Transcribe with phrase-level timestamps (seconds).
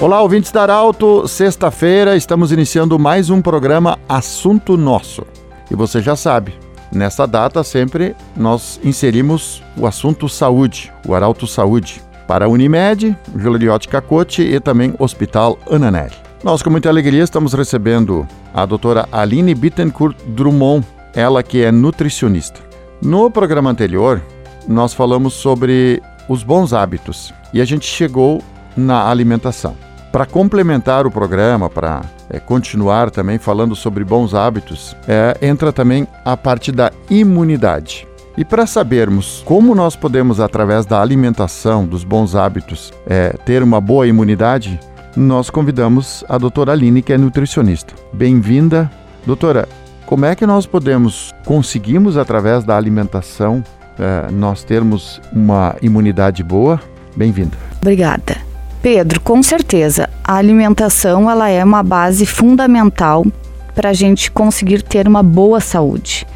[0.00, 1.28] Olá, ouvintes da Arauto.
[1.28, 5.26] Sexta-feira estamos iniciando mais um programa Assunto Nosso.
[5.70, 6.54] E você já sabe,
[6.90, 13.88] nessa data sempre nós inserimos o assunto saúde, o Arauto Saúde, para a Unimed, Juliote
[13.88, 16.16] Cacote e também Hospital Ananelli.
[16.42, 22.58] Nós, com muita alegria, estamos recebendo a doutora Aline Bittencourt Drummond, ela que é nutricionista.
[23.02, 24.22] No programa anterior,
[24.66, 28.42] nós falamos sobre os bons hábitos e a gente chegou
[28.74, 29.89] na alimentação.
[30.12, 36.06] Para complementar o programa, para é, continuar também falando sobre bons hábitos, é, entra também
[36.24, 38.08] a parte da imunidade.
[38.36, 43.80] E para sabermos como nós podemos, através da alimentação, dos bons hábitos, é, ter uma
[43.80, 44.80] boa imunidade,
[45.16, 47.94] nós convidamos a doutora Aline, que é nutricionista.
[48.12, 48.90] Bem-vinda.
[49.24, 49.68] Doutora,
[50.06, 53.62] como é que nós podemos, conseguimos, através da alimentação,
[53.98, 56.80] é, nós termos uma imunidade boa?
[57.14, 57.56] Bem-vinda.
[57.80, 58.49] Obrigada.
[58.82, 63.26] Pedro, com certeza, a alimentação ela é uma base fundamental
[63.74, 66.26] para a gente conseguir ter uma boa saúde.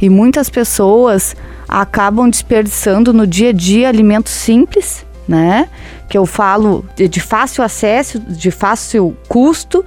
[0.00, 1.34] E muitas pessoas
[1.68, 5.68] acabam desperdiçando no dia a dia alimentos simples, né?
[6.08, 9.84] Que eu falo de fácil acesso, de fácil custo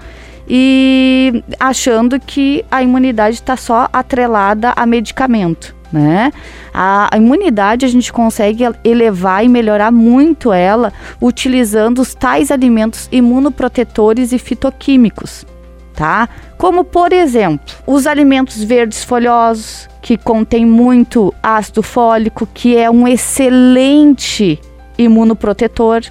[0.48, 6.32] e achando que a imunidade está só atrelada a medicamento né?
[6.74, 14.32] A, imunidade a gente consegue elevar e melhorar muito ela utilizando os tais alimentos imunoprotetores
[14.32, 15.46] e fitoquímicos,
[15.94, 16.30] tá?
[16.58, 23.08] Como por exemplo, os alimentos verdes folhosos, que contém muito ácido fólico, que é um
[23.08, 24.60] excelente
[24.98, 26.04] imunoprotetor,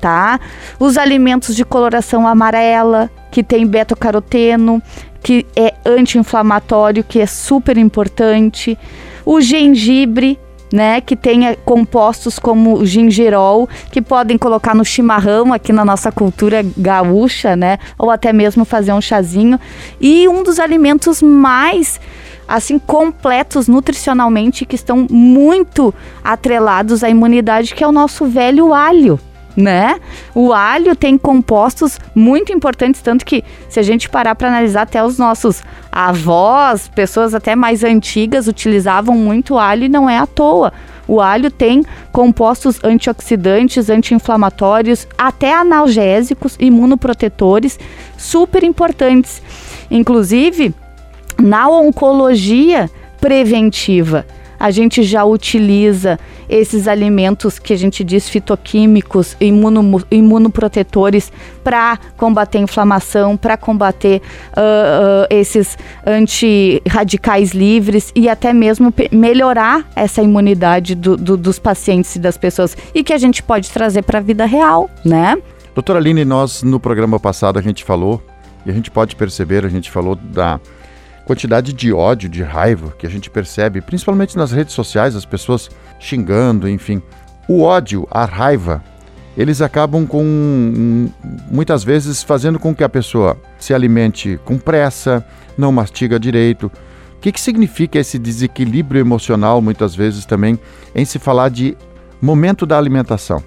[0.00, 0.38] tá?
[0.78, 4.82] Os alimentos de coloração amarela, que tem beta-caroteno,
[5.22, 8.78] que é anti-inflamatório, que é super importante
[9.24, 10.38] o gengibre,
[10.72, 16.64] né, que tenha compostos como gingerol, que podem colocar no chimarrão aqui na nossa cultura
[16.76, 19.58] gaúcha, né, ou até mesmo fazer um chazinho.
[20.00, 22.00] E um dos alimentos mais
[22.46, 29.18] assim completos nutricionalmente que estão muito atrelados à imunidade, que é o nosso velho alho
[29.56, 30.00] né?
[30.34, 35.04] O alho tem compostos muito importantes, tanto que se a gente parar para analisar até
[35.04, 40.72] os nossos avós, pessoas até mais antigas utilizavam muito alho e não é à toa.
[41.06, 47.78] O alho tem compostos antioxidantes, anti-inflamatórios, até analgésicos, imunoprotetores,
[48.16, 49.42] super importantes.
[49.90, 50.74] Inclusive,
[51.38, 52.90] na oncologia
[53.20, 54.26] preventiva,
[54.64, 61.30] a gente já utiliza esses alimentos que a gente diz fitoquímicos, imuno, imunoprotetores
[61.62, 65.76] para combater inflamação, para combater uh, uh, esses
[66.06, 72.74] antirradicais livres e até mesmo melhorar essa imunidade do, do, dos pacientes e das pessoas
[72.94, 75.36] e que a gente pode trazer para a vida real, né?
[75.74, 78.22] Doutora Aline, nós no programa passado a gente falou
[78.64, 80.58] e a gente pode perceber, a gente falou da
[81.24, 85.70] quantidade de ódio, de raiva que a gente percebe, principalmente nas redes sociais, as pessoas
[85.98, 87.02] xingando, enfim.
[87.48, 88.82] O ódio, a raiva,
[89.36, 91.08] eles acabam com
[91.50, 95.24] muitas vezes fazendo com que a pessoa se alimente com pressa,
[95.56, 96.70] não mastiga direito.
[97.16, 100.58] O que, que significa esse desequilíbrio emocional, muitas vezes também,
[100.94, 101.76] em se falar de
[102.20, 103.42] momento da alimentação?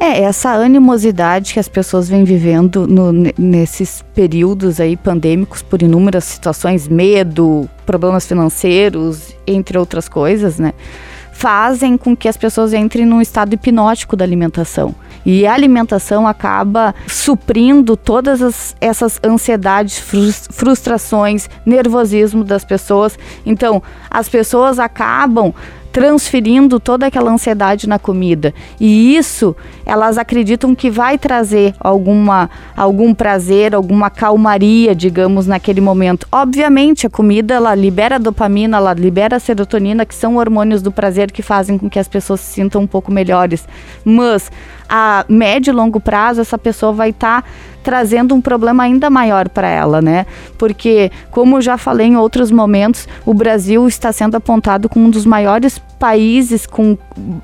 [0.00, 6.22] É, essa animosidade que as pessoas vêm vivendo no, nesses períodos aí pandêmicos por inúmeras
[6.22, 10.72] situações, medo, problemas financeiros, entre outras coisas, né?
[11.32, 14.94] Fazem com que as pessoas entrem num estado hipnótico da alimentação.
[15.26, 19.98] E a alimentação acaba suprindo todas as, essas ansiedades,
[20.50, 23.18] frustrações, nervosismo das pessoas.
[23.44, 25.52] Então, as pessoas acabam
[25.98, 28.54] transferindo toda aquela ansiedade na comida.
[28.78, 36.28] E isso elas acreditam que vai trazer alguma, algum prazer, alguma calmaria, digamos, naquele momento.
[36.30, 41.42] Obviamente, a comida ela libera dopamina, ela libera serotonina, que são hormônios do prazer que
[41.42, 43.66] fazem com que as pessoas se sintam um pouco melhores.
[44.04, 44.52] Mas
[44.88, 47.48] a médio e longo prazo, essa pessoa vai estar tá
[47.82, 50.26] trazendo um problema ainda maior para ela, né?
[50.56, 55.24] Porque, como já falei em outros momentos, o Brasil está sendo apontado como um dos
[55.24, 56.98] maiores países com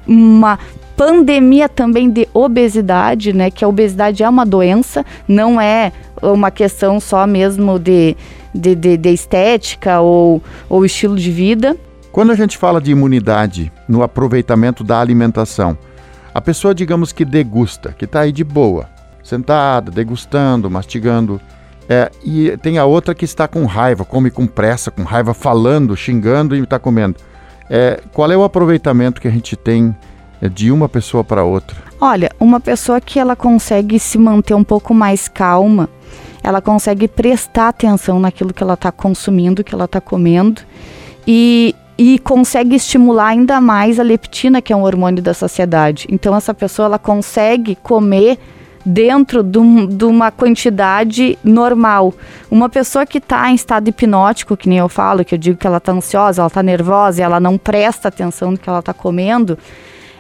[0.06, 0.58] uma
[0.96, 3.50] pandemia também de obesidade, né?
[3.50, 5.92] Que a obesidade é uma doença, não é
[6.22, 8.16] uma questão só mesmo de,
[8.54, 11.76] de, de, de estética ou, ou estilo de vida.
[12.12, 15.76] Quando a gente fala de imunidade no aproveitamento da alimentação,
[16.34, 18.88] a pessoa, digamos que degusta, que está aí de boa,
[19.22, 21.40] sentada, degustando, mastigando.
[21.88, 25.96] É, e tem a outra que está com raiva, come com pressa, com raiva, falando,
[25.96, 27.16] xingando e está comendo.
[27.70, 29.94] É, qual é o aproveitamento que a gente tem
[30.52, 31.76] de uma pessoa para outra?
[32.00, 35.88] Olha, uma pessoa que ela consegue se manter um pouco mais calma,
[36.42, 40.62] ela consegue prestar atenção naquilo que ela está consumindo, que ela está comendo
[41.26, 46.06] e, e consegue estimular ainda mais a leptina, que é um hormônio da saciedade.
[46.10, 48.38] Então essa pessoa ela consegue comer
[48.84, 52.12] dentro de, um, de, uma quantidade normal.
[52.50, 55.66] Uma pessoa que está em estado hipnótico, que nem eu falo, que eu digo que
[55.66, 59.58] ela está ansiosa, ela está nervosa, ela não presta atenção no que ela está comendo,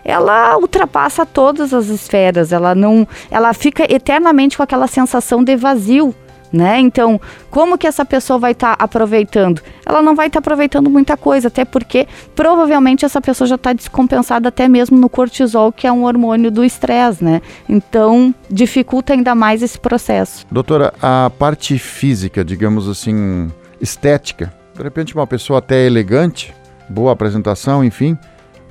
[0.04, 6.14] ela ultrapassa todas as esferas, ela não, ela fica eternamente com aquela sensação de vazio
[6.54, 6.78] né?
[6.78, 7.20] Então,
[7.50, 9.60] como que essa pessoa vai estar tá aproveitando?
[9.84, 12.06] Ela não vai estar tá aproveitando muita coisa, até porque
[12.36, 16.64] provavelmente essa pessoa já está descompensada até mesmo no cortisol, que é um hormônio do
[16.64, 17.42] estresse, né?
[17.68, 20.46] Então, dificulta ainda mais esse processo.
[20.50, 23.50] Doutora, a parte física, digamos assim,
[23.80, 26.54] estética, de repente uma pessoa até elegante,
[26.88, 28.16] boa apresentação, enfim,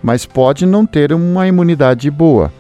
[0.02, 2.52] mas pode não ter uma imunidade boa.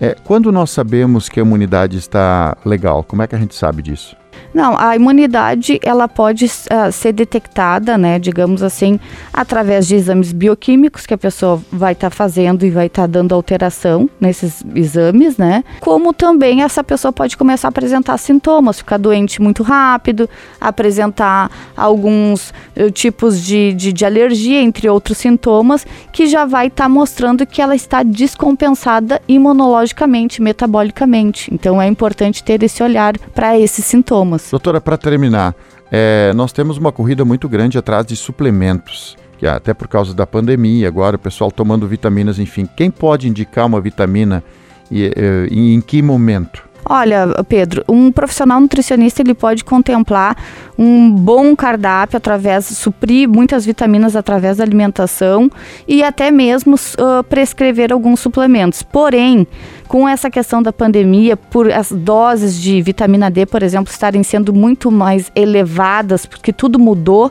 [0.00, 3.82] É, quando nós sabemos que a imunidade está legal, como é que a gente sabe
[3.82, 4.16] disso?
[4.52, 8.98] Não, a imunidade ela pode uh, ser detectada, né, digamos assim,
[9.32, 13.06] através de exames bioquímicos que a pessoa vai estar tá fazendo e vai estar tá
[13.06, 15.62] dando alteração nesses exames, né?
[15.80, 20.28] Como também essa pessoa pode começar a apresentar sintomas, ficar doente muito rápido,
[20.60, 26.84] apresentar alguns uh, tipos de, de, de, alergia, entre outros sintomas, que já vai estar
[26.84, 31.52] tá mostrando que ela está descompensada imunologicamente, metabolicamente.
[31.52, 34.27] Então é importante ter esse olhar para esses sintomas.
[34.50, 35.54] Doutora, para terminar,
[35.90, 40.26] é, nós temos uma corrida muito grande atrás de suplementos, que até por causa da
[40.26, 42.68] pandemia, agora o pessoal tomando vitaminas, enfim.
[42.76, 44.42] Quem pode indicar uma vitamina
[44.90, 45.10] e,
[45.50, 46.67] e em que momento?
[46.88, 50.34] Olha, Pedro, um profissional nutricionista ele pode contemplar
[50.78, 55.50] um bom cardápio através suprir muitas vitaminas através da alimentação
[55.86, 58.82] e até mesmo uh, prescrever alguns suplementos.
[58.82, 59.46] Porém,
[59.86, 64.54] com essa questão da pandemia, por as doses de vitamina D, por exemplo, estarem sendo
[64.54, 67.30] muito mais elevadas, porque tudo mudou,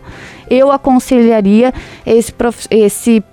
[0.50, 1.74] eu aconselharia
[2.06, 2.32] esse,
[2.70, 3.24] esse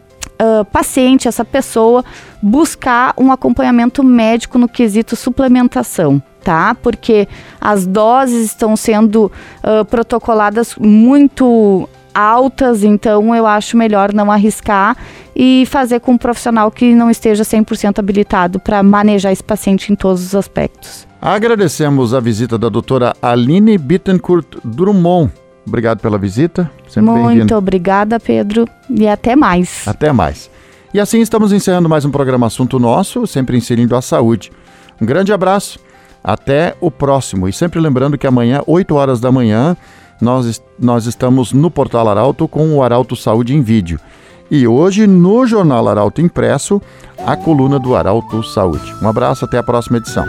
[0.40, 2.04] uh, paciente, essa pessoa,
[2.42, 6.22] buscar um acompanhamento médico no quesito suplementação.
[6.42, 6.74] Tá?
[6.74, 7.26] Porque
[7.58, 9.32] as doses estão sendo
[9.62, 14.96] uh, protocoladas muito altas, então eu acho melhor não arriscar
[15.34, 19.96] e fazer com um profissional que não esteja 100% habilitado para manejar esse paciente em
[19.96, 21.08] todos os aspectos.
[21.20, 25.32] Agradecemos a visita da doutora Aline Bittencourt Drummond
[25.66, 26.70] Obrigado pela visita.
[26.88, 28.66] Sempre Muito obrigada, Pedro.
[28.90, 29.86] E até mais.
[29.86, 30.50] Até mais.
[30.92, 34.52] E assim estamos encerrando mais um programa Assunto Nosso, sempre inserindo a saúde.
[35.00, 35.78] Um grande abraço.
[36.22, 37.48] Até o próximo.
[37.48, 39.76] E sempre lembrando que amanhã, 8 horas da manhã,
[40.20, 43.98] nós, nós estamos no Portal Arauto com o Arauto Saúde em Vídeo.
[44.50, 46.80] E hoje, no Jornal Arauto Impresso,
[47.26, 48.94] a coluna do Arauto Saúde.
[49.02, 50.24] Um abraço, até a próxima edição.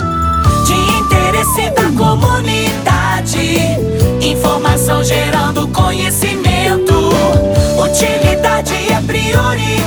[4.85, 7.09] Informação gerando conhecimento.
[7.81, 9.84] Utilidade é prioridade.